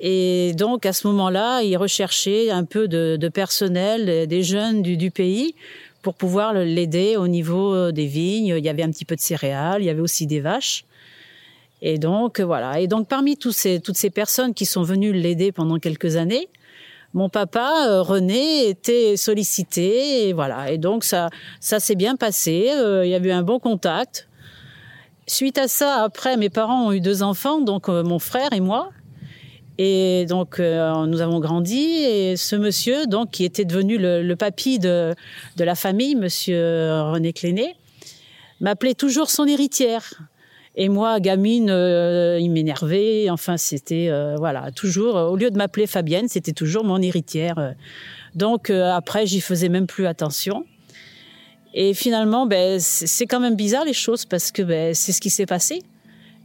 Et 0.00 0.52
donc 0.56 0.86
à 0.86 0.92
ce 0.92 1.06
moment-là, 1.08 1.62
il 1.62 1.76
recherchait 1.76 2.50
un 2.50 2.64
peu 2.64 2.88
de, 2.88 3.28
personnel, 3.28 4.26
des 4.26 4.42
jeunes 4.42 4.82
du 4.82 5.10
pays, 5.10 5.54
pour 6.00 6.14
pouvoir 6.14 6.54
l'aider 6.54 7.16
au 7.16 7.28
niveau 7.28 7.92
des 7.92 8.06
vignes. 8.06 8.54
Il 8.56 8.64
y 8.64 8.70
avait 8.70 8.82
un 8.82 8.90
petit 8.90 9.04
peu 9.04 9.16
de 9.16 9.20
céréales, 9.20 9.82
il 9.82 9.86
y 9.86 9.90
avait 9.90 10.00
aussi 10.00 10.26
des 10.26 10.40
vaches. 10.40 10.86
Et 11.82 11.98
donc 11.98 12.40
voilà. 12.40 12.80
Et 12.80 12.86
donc 12.86 13.08
parmi 13.08 13.36
toutes 13.36 13.54
ces 13.54 14.10
personnes 14.10 14.54
qui 14.54 14.66
sont 14.66 14.82
venues 14.82 15.12
l'aider 15.12 15.52
pendant 15.52 15.78
quelques 15.78 16.16
années, 16.16 16.48
mon 17.16 17.30
papa 17.30 17.86
euh, 17.88 18.02
René 18.02 18.68
était 18.68 19.16
sollicité 19.16 20.28
et 20.28 20.32
voilà. 20.34 20.70
Et 20.70 20.76
donc 20.76 21.02
ça, 21.02 21.30
ça 21.60 21.80
s'est 21.80 21.94
bien 21.94 22.14
passé. 22.14 22.70
Euh, 22.72 23.06
il 23.06 23.10
y 23.10 23.14
a 23.14 23.18
eu 23.18 23.30
un 23.30 23.42
bon 23.42 23.58
contact. 23.58 24.28
Suite 25.26 25.56
à 25.56 25.66
ça, 25.66 26.04
après, 26.04 26.36
mes 26.36 26.50
parents 26.50 26.88
ont 26.88 26.92
eu 26.92 27.00
deux 27.00 27.22
enfants, 27.22 27.62
donc 27.62 27.88
euh, 27.88 28.04
mon 28.04 28.18
frère 28.18 28.52
et 28.52 28.60
moi. 28.60 28.90
Et 29.78 30.24
donc 30.26 30.58
nous 30.58 31.20
avons 31.20 31.38
grandi 31.38 32.02
et 32.02 32.38
ce 32.38 32.56
monsieur, 32.56 33.06
donc 33.06 33.30
qui 33.30 33.44
était 33.44 33.66
devenu 33.66 33.98
le, 33.98 34.34
papy 34.34 34.78
de, 34.78 35.14
de 35.56 35.64
la 35.64 35.74
famille, 35.74 36.16
Monsieur 36.16 37.02
René 37.12 37.34
Cléné, 37.34 37.76
m'appelait 38.60 38.94
toujours 38.94 39.28
son 39.28 39.46
héritière. 39.46 40.14
Et 40.76 40.90
moi, 40.90 41.20
gamine, 41.20 41.70
euh, 41.70 42.38
il 42.38 42.50
m'énervait. 42.50 43.30
Enfin, 43.30 43.56
c'était 43.56 44.08
euh, 44.10 44.36
voilà, 44.36 44.70
toujours 44.72 45.14
au 45.14 45.36
lieu 45.36 45.50
de 45.50 45.56
m'appeler 45.56 45.86
Fabienne, 45.86 46.28
c'était 46.28 46.52
toujours 46.52 46.84
mon 46.84 47.00
héritière. 47.00 47.74
Donc 48.34 48.68
euh, 48.68 48.92
après, 48.92 49.26
j'y 49.26 49.40
faisais 49.40 49.70
même 49.70 49.86
plus 49.86 50.06
attention. 50.06 50.66
Et 51.72 51.94
finalement, 51.94 52.46
ben, 52.46 52.78
c'est 52.78 53.26
quand 53.26 53.40
même 53.40 53.56
bizarre 53.56 53.84
les 53.84 53.94
choses 53.94 54.26
parce 54.26 54.52
que 54.52 54.62
ben, 54.62 54.94
c'est 54.94 55.12
ce 55.12 55.20
qui 55.20 55.30
s'est 55.30 55.46
passé. 55.46 55.82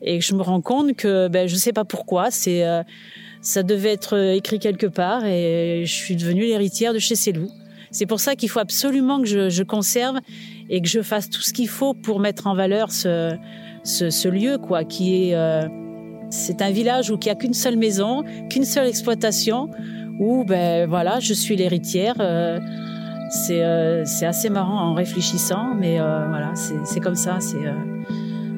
Et 0.02 0.22
je 0.22 0.34
me 0.34 0.42
rends 0.42 0.62
compte 0.62 0.96
que 0.96 1.28
ben, 1.28 1.48
je 1.48 1.56
sais 1.56 1.74
pas 1.74 1.86
pourquoi, 1.86 2.32
c'est 2.32 2.64
ça 3.42 3.64
devait 3.64 3.92
être 3.92 4.18
écrit 4.34 4.60
quelque 4.60 4.88
part 4.88 5.26
et 5.26 5.84
je 5.86 5.92
suis 5.92 6.16
devenue 6.16 6.44
l'héritière 6.44 6.94
de 6.94 7.00
chez 7.00 7.16
Célou. 7.16 7.50
C'est 7.92 8.06
pour 8.06 8.22
ça 8.22 8.36
qu'il 8.36 8.50
faut 8.50 8.60
absolument 8.60 9.22
que 9.22 9.50
je, 9.50 9.64
conserve 9.64 10.18
et 10.72 10.82
que 10.82 10.88
je 10.88 11.02
fasse 11.02 11.30
tout 11.30 11.42
ce 11.42 11.54
qu'il 11.54 11.68
faut 11.68 11.94
pour 11.94 12.20
mettre 12.20 12.48
en 12.48 12.56
valeur 12.56 12.92
ce, 12.92 13.38
ce, 13.84 14.28
lieu, 14.28 14.58
quoi, 14.58 14.84
qui 14.86 15.30
est, 15.30 15.36
euh, 15.36 15.68
c'est 16.32 16.62
un 16.62 16.72
village 16.72 17.12
où 17.12 17.18
il 17.22 17.26
n'y 17.26 17.30
a 17.30 17.36
qu'une 17.36 17.54
seule 17.54 17.78
maison, 17.78 18.24
qu'une 18.50 18.64
seule 18.64 18.88
exploitation, 18.88 19.70
où, 20.20 20.46
ben 20.46 20.88
voilà, 20.88 21.20
je 21.20 21.34
suis 21.34 21.56
l'héritière. 21.56 22.16
Euh, 22.20 22.60
c'est, 23.30 23.64
euh, 23.64 24.04
assez 24.22 24.50
marrant 24.50 24.80
en 24.80 24.94
réfléchissant, 24.94 25.74
mais 25.76 26.00
euh, 26.00 26.28
voilà, 26.28 26.54
c'est 26.56 27.00
comme 27.00 27.16
ça. 27.16 27.38
C'est 27.40 27.58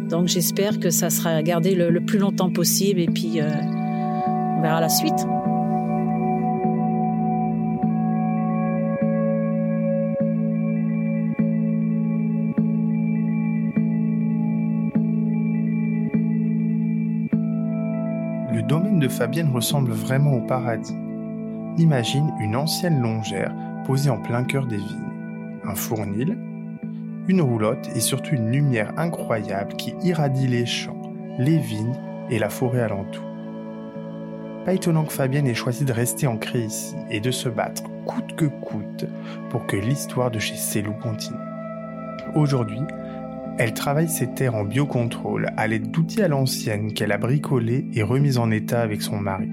donc 0.10 0.27
j'espère 0.27 0.79
que 0.79 0.89
ça 0.89 1.10
sera 1.10 1.41
gardé 1.41 1.74
le, 1.74 1.89
le, 1.89 2.01
plus 2.01 2.20
longtemps 2.20 2.51
possible, 2.51 3.00
et 3.00 3.08
puis 3.08 3.39
on 3.41 4.62
verra 4.62 4.82
la 4.82 4.89
suite. 4.89 5.25
De 19.03 19.10
Fabienne 19.10 19.51
ressemble 19.53 19.91
vraiment 19.91 20.31
au 20.31 20.39
paradis. 20.39 20.95
Imagine 21.77 22.31
une 22.39 22.55
ancienne 22.55 23.01
longère 23.01 23.53
posée 23.86 24.10
en 24.10 24.17
plein 24.17 24.45
cœur 24.45 24.65
des 24.65 24.77
vignes, 24.77 25.60
un 25.65 25.75
fournil, 25.75 26.38
une 27.27 27.41
roulotte 27.41 27.89
et 27.95 28.00
surtout 28.00 28.33
une 28.33 28.50
lumière 28.50 28.93
incroyable 28.95 29.74
qui 29.75 29.93
irradie 30.03 30.48
les 30.48 30.65
champs, 30.65 31.01
les 31.38 31.57
vignes 31.57 31.98
et 32.29 32.39
la 32.39 32.50
forêt 32.50 32.79
alentour. 32.79 33.25
Pas 34.63 34.74
étonnant 34.74 35.03
que 35.03 35.12
Fabienne 35.12 35.48
ait 35.48 35.53
choisi 35.53 35.83
de 35.83 35.91
rester 35.91 36.25
ancrée 36.25 36.63
ici 36.63 36.95
et 37.12 37.19
de 37.19 37.31
se 37.31 37.50
battre 37.50 37.83
coûte 38.05 38.38
que 38.38 38.45
coûte 38.45 39.05
pour 39.50 39.65
que 39.65 39.75
l'histoire 39.75 40.31
de 40.31 40.39
chez 40.39 40.55
Célou 40.55 40.93
continue. 40.93 41.38
Aujourd'hui, 42.36 42.79
elle 43.57 43.74
travaille 43.74 44.09
ses 44.09 44.27
terres 44.27 44.55
en 44.55 44.63
biocontrôle 44.63 45.51
à 45.57 45.68
l'aide 45.68 45.92
d'outils 45.92 46.22
à 46.22 46.27
l'ancienne 46.27 46.94
qu'elle 46.94 47.11
a 47.11 47.18
bricolés 47.18 47.85
et 47.94 48.03
remis 48.03 48.37
en 48.37 48.51
état 48.51 48.81
avec 48.81 49.01
son 49.01 49.20
mari. 49.20 49.50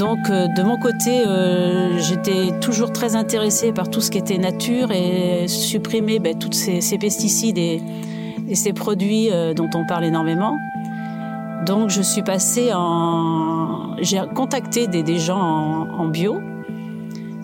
Donc 0.00 0.30
euh, 0.30 0.48
de 0.56 0.62
mon 0.62 0.78
côté, 0.78 1.26
euh, 1.26 1.98
j'étais 1.98 2.58
toujours 2.60 2.90
très 2.90 3.16
intéressée 3.16 3.70
par 3.70 3.90
tout 3.90 4.00
ce 4.00 4.10
qui 4.10 4.16
était 4.16 4.38
nature 4.38 4.92
et 4.92 5.46
supprimer 5.46 6.18
ben, 6.20 6.38
tous 6.38 6.52
ces, 6.52 6.96
pesticides 6.96 7.58
et, 7.58 7.82
et 8.48 8.54
ces 8.54 8.72
produits 8.72 9.30
euh, 9.30 9.52
dont 9.52 9.68
on 9.74 9.84
parle 9.84 10.04
énormément. 10.04 10.56
Donc 11.66 11.90
je 11.90 12.00
suis 12.00 12.22
passée 12.22 12.70
en... 12.72 13.69
J'ai 14.00 14.20
contacté 14.34 14.86
des, 14.86 15.18
gens 15.18 15.38
en, 15.38 16.08
bio. 16.08 16.40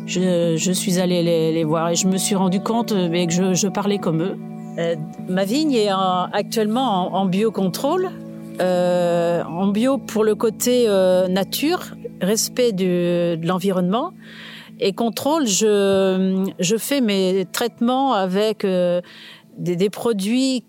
Je, 0.07 0.73
suis 0.73 0.99
allée 0.99 1.23
les, 1.53 1.65
voir 1.65 1.91
et 1.91 1.95
je 1.97 2.07
me 2.07 2.17
suis 2.17 2.35
rendu 2.35 2.61
compte 2.61 2.93
euh, 2.93 3.27
que 3.27 3.55
je, 3.55 3.69
parlais 3.69 3.99
comme 3.99 4.23
eux. 4.23 4.37
Euh, 4.79 4.97
ma 5.29 5.45
vigne 5.45 5.75
est 5.75 5.93
en, 5.93 6.25
actuellement 6.33 7.15
en, 7.15 7.21
en 7.21 7.27
biocontrôle. 7.27 8.11
Euh, 8.61 9.43
en 9.45 9.69
bio 9.69 9.99
pour 9.99 10.25
le 10.25 10.35
côté 10.35 10.89
nature, 11.29 11.95
respect 12.23 12.73
de 12.73 13.39
l'environnement. 13.43 14.13
Et 14.81 14.95
contrôle, 14.95 15.47
je, 15.47 16.77
fais 16.79 17.03
mes 17.03 17.47
traitements 17.53 18.15
avec 18.15 18.65
des, 18.65 19.77
des 19.77 19.91
produits 19.91 20.65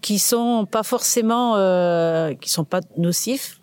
qui 0.00 0.18
sont 0.18 0.66
pas 0.70 0.82
forcément 0.82 1.54
qui 2.40 2.48
sont 2.50 2.64
pas 2.64 2.80
nocifs. 2.96 3.57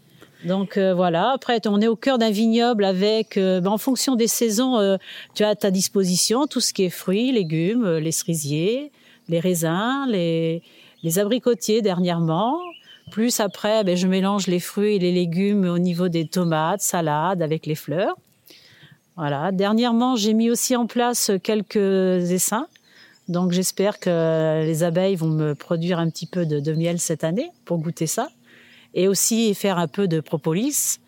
Donc 0.46 0.78
euh, 0.78 0.94
voilà. 0.94 1.32
Après, 1.32 1.60
on 1.68 1.82
est 1.82 1.88
au 1.88 1.96
cœur 1.96 2.18
d'un 2.18 2.30
vignoble 2.30 2.86
avec, 2.86 3.38
euh, 3.38 3.62
ben, 3.62 3.72
en 3.72 3.78
fonction 3.78 4.16
des 4.16 4.28
saisons, 4.28 4.78
euh, 4.78 4.98
tu 5.34 5.44
as 5.44 5.50
à 5.50 5.56
ta 5.56 5.72
disposition 5.72 6.46
tout 6.48 6.62
ce 6.62 6.74
qui 6.74 6.84
est 6.84 6.90
fruits, 6.90 7.32
légumes, 7.32 7.98
les 7.98 8.12
cerisiers, 8.12 8.92
les 9.28 9.40
raisins, 9.40 10.06
les, 10.08 10.62
abricotiers 11.18 11.82
dernièrement. 11.82 12.60
Plus 13.12 13.40
après, 13.40 13.84
ben, 13.84 13.96
je 13.96 14.08
mélange 14.08 14.48
les 14.48 14.60
fruits 14.60 14.96
et 14.96 15.00
les 15.00 15.12
légumes 15.12 15.66
au 15.66 15.80
niveau 15.80 16.10
des 16.10 16.28
tomates, 16.28 16.82
salades 16.82 17.42
avec 17.42 17.66
les 17.66 17.76
fleurs. 17.76 18.16
Voilà. 19.16 19.52
Dernièrement, 19.52 20.16
j'ai 20.16 20.34
mis 20.34 20.50
aussi 20.50 20.76
en 20.76 20.88
place 20.88 21.32
quelques 21.44 21.76
essaims 22.32 22.68
donc 23.28 23.52
j'espère 23.52 24.00
que 24.00 24.64
les 24.64 24.84
abeilles 24.84 25.16
vont 25.16 25.30
me 25.30 25.56
produire 25.56 25.98
un 26.00 26.10
petit 26.10 26.28
peu 26.28 26.46
de, 26.46 26.74
miel 26.74 27.00
cette 27.00 27.24
année 27.24 27.50
pour 27.66 27.80
goûter 27.80 28.08
ça. 28.08 28.30
Et 28.96 29.08
aussi 29.08 29.54
faire 29.54 29.78
un 29.78 29.88
peu 29.88 30.08
de 30.08 30.20
propolis, 30.20 31.00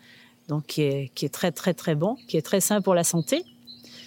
donc 0.48 0.66
qui 0.66 0.82
est, 0.82 1.10
qui 1.14 1.24
est 1.24 1.30
très 1.30 1.50
très 1.50 1.74
très 1.74 1.94
bon, 1.94 2.16
qui 2.28 2.36
est 2.36 2.42
très 2.42 2.60
sain 2.60 2.80
pour 2.80 2.94
la 2.94 3.02
santé. 3.02 3.44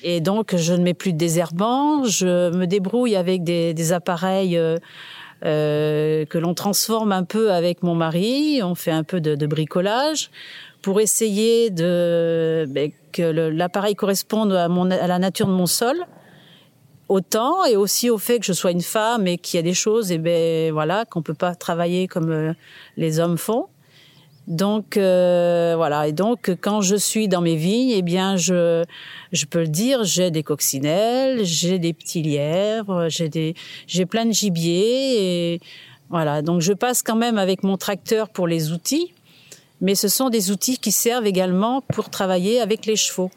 Et 0.03 0.21
donc 0.21 0.55
je 0.55 0.73
ne 0.73 0.83
mets 0.83 0.93
plus 0.93 1.13
de 1.13 1.17
désherbant, 1.17 2.03
je 2.05 2.51
me 2.55 2.65
débrouille 2.65 3.15
avec 3.15 3.43
des, 3.43 3.73
des 3.73 3.93
appareils 3.93 4.57
euh, 4.57 4.77
euh, 5.45 6.25
que 6.25 6.37
l'on 6.37 6.53
transforme 6.53 7.11
un 7.11 7.23
peu 7.23 7.51
avec 7.51 7.83
mon 7.83 7.95
mari, 7.95 8.61
on 8.63 8.75
fait 8.75 8.91
un 8.91 9.03
peu 9.03 9.19
de, 9.19 9.35
de 9.35 9.47
bricolage 9.47 10.31
pour 10.81 11.01
essayer 11.01 11.69
de 11.69 12.65
ben, 12.69 12.91
que 13.11 13.21
l'appareil 13.21 13.95
corresponde 13.95 14.53
à, 14.53 14.67
mon, 14.67 14.89
à 14.89 15.07
la 15.07 15.19
nature 15.19 15.47
de 15.47 15.51
mon 15.51 15.67
sol 15.67 15.97
autant 17.11 17.65
et 17.65 17.75
aussi 17.75 18.09
au 18.09 18.17
fait 18.17 18.39
que 18.39 18.45
je 18.45 18.53
sois 18.53 18.71
une 18.71 18.81
femme 18.81 19.27
et 19.27 19.37
qu'il 19.37 19.57
y 19.57 19.59
a 19.59 19.63
des 19.63 19.73
choses 19.73 20.11
et 20.11 20.17
ben 20.17 20.71
voilà 20.71 21.05
qu'on 21.05 21.21
peut 21.21 21.33
pas 21.33 21.55
travailler 21.55 22.07
comme 22.07 22.31
euh, 22.31 22.53
les 22.95 23.19
hommes 23.19 23.37
font. 23.37 23.67
Donc 24.51 24.97
euh, 24.97 25.75
voilà. 25.77 26.09
Et 26.09 26.11
donc 26.11 26.51
quand 26.59 26.81
je 26.81 26.97
suis 26.97 27.29
dans 27.29 27.39
mes 27.39 27.55
vignes 27.55 27.91
eh 27.91 28.01
bien 28.01 28.35
je 28.35 28.83
je 29.31 29.45
peux 29.45 29.61
le 29.61 29.69
dire 29.69 30.03
j'ai 30.03 30.29
des 30.29 30.43
coccinelles 30.43 31.45
j'ai 31.45 31.79
des 31.79 31.93
petits 31.93 32.21
lièvres 32.21 33.07
j'ai 33.07 33.29
des 33.29 33.55
j'ai 33.87 34.05
plein 34.05 34.25
de 34.25 34.33
gibier 34.33 35.53
et 35.53 35.61
voilà. 36.09 36.41
Donc 36.41 36.59
je 36.59 36.73
passe 36.73 37.01
quand 37.01 37.15
même 37.15 37.37
avec 37.37 37.63
mon 37.63 37.77
tracteur 37.77 38.27
pour 38.27 38.45
les 38.45 38.73
outils 38.73 39.13
mais 39.79 39.95
ce 39.95 40.09
sont 40.09 40.29
des 40.29 40.51
outils 40.51 40.77
qui 40.77 40.91
servent 40.91 41.27
également 41.27 41.79
pour 41.79 42.09
travailler 42.09 42.59
avec 42.59 42.85
les 42.85 42.97
chevaux 42.97 43.31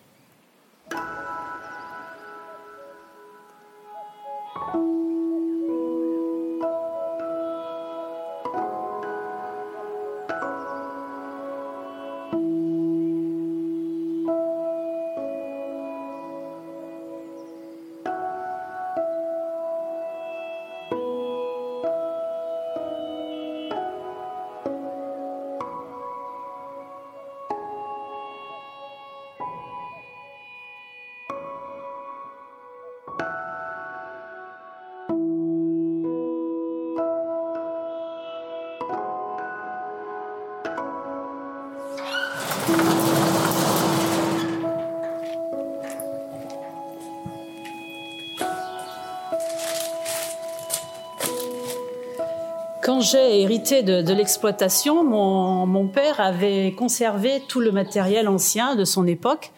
J'ai 53.05 53.43
hérité 53.43 53.83
de, 53.83 54.15
l'exploitation, 54.15 55.05
mon, 55.05 55.89
père 55.89 56.21
avait 56.21 56.73
conservé 56.73 57.43
tout 57.49 57.61
le 57.61 57.71
matériel 57.71 58.29
ancien 58.29 58.77
de 58.77 58.87
son 58.87 59.07
époque, 59.07 59.53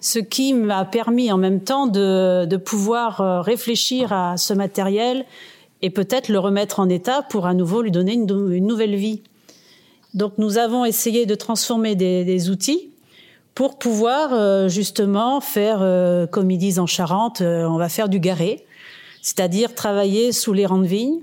ce 0.00 0.18
qui 0.18 0.54
m'a 0.54 0.86
permis 0.86 1.30
en 1.30 1.36
même 1.36 1.60
temps 1.60 1.86
de, 1.86 2.56
pouvoir 2.56 3.20
euh, 3.20 3.42
réfléchir 3.42 4.14
à 4.14 4.38
ce 4.38 4.54
matériel 4.54 5.26
et 5.82 5.90
peut-être 5.90 6.30
le 6.30 6.38
remettre 6.38 6.80
en 6.80 6.88
état 6.88 7.20
pour 7.20 7.44
à 7.44 7.52
nouveau 7.52 7.82
lui 7.82 7.90
donner 7.90 8.14
une, 8.14 8.66
nouvelle 8.66 8.96
vie. 8.96 9.20
Donc 10.14 10.38
nous 10.38 10.56
avons 10.56 10.86
essayé 10.86 11.26
de 11.26 11.34
transformer 11.34 11.96
des, 11.96 12.48
outils 12.48 12.88
pour 13.54 13.78
pouvoir 13.78 14.30
euh, 14.32 14.68
justement 14.68 15.42
faire, 15.42 15.80
euh, 15.82 16.26
comme 16.26 16.50
ils 16.50 16.58
disent 16.58 16.78
en 16.78 16.86
Charente, 16.86 17.42
on 17.42 17.76
va 17.76 17.90
faire 17.90 18.08
du 18.08 18.20
garé, 18.20 18.64
c'est-à-dire 19.20 19.74
travailler 19.74 20.32
sous 20.32 20.54
les 20.54 20.64
rangs 20.64 20.78
de 20.78 20.86
vignes 20.86 21.20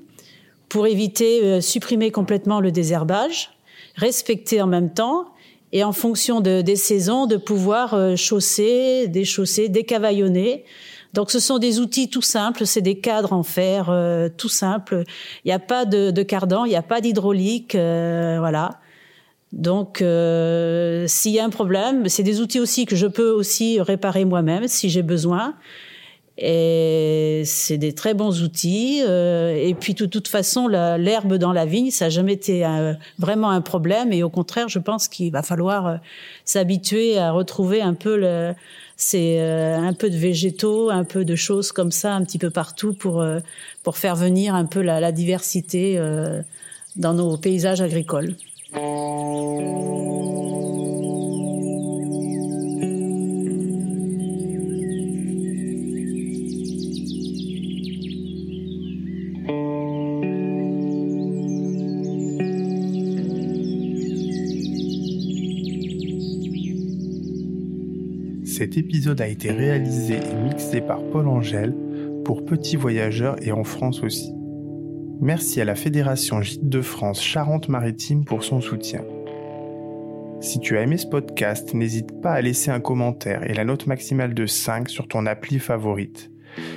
pour 0.69 0.88
éviter, 0.88 1.43
euh, 1.43 1.62
supprimer 1.62 2.12
complètement 2.12 2.60
le 2.60 2.71
désherbage, 2.71 3.51
respecter 3.95 4.62
en 4.62 4.67
même 4.67 4.93
temps 4.93 5.27
et 5.71 5.84
en 5.84 5.91
fonction 5.91 6.39
de, 6.39 6.62
des 6.62 6.75
saisons 6.75 7.25
de 7.25 7.38
pouvoir 7.38 7.93
euh, 7.93 8.15
chausser, 8.15 9.08
déchausser, 9.08 9.69
décavaillonner. 9.69 10.65
Donc 11.13 11.32
ce 11.32 11.39
sont 11.39 11.58
des 11.58 11.80
outils 11.80 12.10
tout 12.10 12.21
simples, 12.21 12.65
c'est 12.65 12.82
des 12.82 12.99
cadres 12.99 13.34
en 13.34 13.43
fer 13.43 13.88
euh, 13.89 14.30
tout 14.36 14.49
simples. 14.49 15.03
Il 15.43 15.47
n'y 15.47 15.53
a 15.53 15.60
pas 15.60 15.86
de, 15.86 16.12
de 16.12 16.23
cardan, 16.23 16.65
il 16.65 16.69
n'y 16.69 16.75
a 16.75 16.82
pas 16.84 17.01
d'hydraulique, 17.01 17.75
euh, 17.75 18.38
voilà. 18.39 18.80
Donc 19.53 20.01
euh, 20.01 21.06
s'il 21.08 21.32
y 21.32 21.39
a 21.39 21.45
un 21.45 21.49
problème, 21.49 22.10
c'est 22.10 22.23
des 22.23 22.41
outils 22.41 22.60
aussi 22.60 22.86
que 22.86 22.95
je 22.95 23.08
peux 23.08 23.32
aussi 23.32 23.80
réparer 23.82 24.25
moi-même 24.25 24.67
si 24.67 24.89
j'ai 24.89 25.03
besoin. 25.03 25.56
Et 26.38 27.41
c'est 27.45 27.78
des 27.78 27.93
très 27.93 28.13
bons 28.13 28.43
outils. 28.43 29.02
euh, 29.04 29.56
et 29.56 29.73
puis 29.73 29.93
de 29.95 30.06
toute 30.06 30.28
façon, 30.28 30.67
l'herbe 30.67 31.36
dans 31.36 31.52
la 31.52 31.65
vigne, 31.65 31.89
ça 31.89 32.06
n'a 32.06 32.10
jamais 32.10 32.34
été 32.34 32.65
vraiment 33.17 33.50
un 33.50 33.62
problème. 33.62 34.13
Et 34.13 34.23
au 34.23 34.30
contraire, 34.30 34.69
je 34.69 34.80
pense 34.80 35.08
qu'il 35.08 35.32
va 35.32 35.41
falloir 35.41 35.88
euh, 35.88 35.95
s'habituer 36.45 37.17
à 37.17 37.32
retrouver 37.32 37.82
un 37.82 37.95
peu 37.95 38.17
le, 38.17 38.54
c'est 38.97 39.39
euh, 39.39 39.78
un 39.78 39.93
peu 39.93 40.10
de 40.10 40.17
végétaux, 40.17 40.91
un 40.91 41.04
peu 41.04 41.26
de 41.26 41.36
choses 41.36 41.71
comme 41.71 41.91
ça, 41.91 42.13
un 42.13 42.23
petit 42.23 42.38
peu 42.38 42.52
partout 42.52 42.93
pour 42.93 43.26
pour 43.84 43.97
faire 43.97 44.15
venir 44.15 44.54
un 44.54 44.65
peu 44.65 44.82
la, 44.82 45.00
la 45.00 45.12
diversité 45.12 46.00
dans 46.95 47.13
nos 47.13 47.38
paysages 47.38 47.82
agricoles. 47.82 48.36
Cet 68.78 68.86
épisode 68.86 69.22
a 69.22 69.28
été 69.28 69.50
réalisé 69.50 70.18
et 70.18 70.36
mixé 70.36 70.82
par 70.82 71.02
Paul 71.10 71.28
Angèle 71.28 71.76
pour 72.24 72.46
Petits 72.46 72.76
Voyageurs 72.76 73.36
et 73.42 73.52
en 73.52 73.63
France 73.63 74.04
aussi. 74.04 74.32
Merci 75.20 75.60
à 75.60 75.66
la 75.66 75.74
Fédération 75.74 76.44
Gîtes 76.44 76.70
de 76.70 76.84
France 76.84 77.20
Charente-Maritime 77.20 78.24
pour 78.24 78.44
son 78.44 78.62
soutien. 78.62 79.04
Si 80.42 80.60
tu 80.60 80.78
as 80.78 80.84
aimé 80.84 80.98
ce 80.98 81.08
podcast, 81.08 81.74
n'hésite 81.74 82.22
pas 82.22 82.34
à 82.34 82.42
laisser 82.42 82.70
un 82.70 82.80
commentaire 82.80 83.50
et 83.50 83.56
la 83.56 83.66
note 83.66 83.88
maximale 83.88 84.36
de 84.36 84.46
5 84.46 84.90
sur 84.90 85.08
ton 85.08 85.26
appli 85.26 85.58
favorite. 85.58 86.30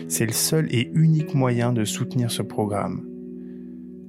C'est 0.09 0.25
le 0.25 0.33
seul 0.33 0.75
et 0.75 0.91
unique 0.95 1.35
moyen 1.35 1.75
de 1.75 1.85
soutenir 1.85 2.31
ce 2.31 2.41
programme. 2.41 3.07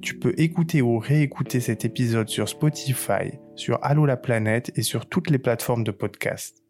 Tu 0.00 0.18
peux 0.18 0.32
écouter 0.38 0.80
ou 0.80 0.98
réécouter 0.98 1.60
cet 1.60 1.84
épisode 1.84 2.30
sur 2.30 2.48
Spotify, 2.48 3.36
sur 3.54 3.78
Allo 3.82 4.06
la 4.06 4.16
planète 4.16 4.72
et 4.76 4.82
sur 4.82 5.04
toutes 5.04 5.28
les 5.28 5.38
plateformes 5.38 5.84
de 5.84 5.90
podcast. 5.90 6.61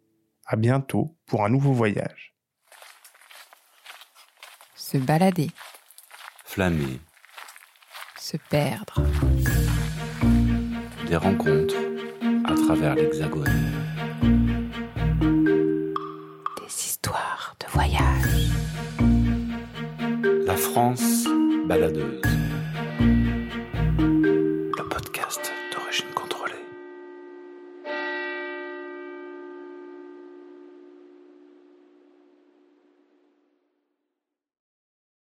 À 0.53 0.57
bientôt 0.57 1.17
pour 1.25 1.47
un 1.47 1.49
nouveau 1.49 1.73
voyage. 1.73 2.35
Se 4.75 4.99
balader, 4.99 5.49
Flâner, 6.45 7.01
se 8.19 8.37
perdre. 8.51 9.03
des 11.07 11.17
rencontres 11.17 11.75
à 12.45 12.55
travers 12.55 12.97
l'Hexagone. 12.97 13.73
Des 16.61 16.69
histoires 16.69 17.57
de 17.59 17.67
voyage. 17.73 18.51
La 20.45 20.57
France 20.59 21.25
baladeuse. 21.67 22.32